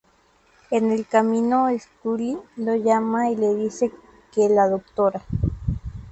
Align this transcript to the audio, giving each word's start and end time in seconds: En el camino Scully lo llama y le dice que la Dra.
En 0.71 0.91
el 0.91 1.05
camino 1.05 1.67
Scully 1.77 2.35
lo 2.55 2.75
llama 2.75 3.29
y 3.29 3.35
le 3.35 3.53
dice 3.53 3.91
que 4.33 4.49
la 4.49 4.67
Dra. 4.67 5.21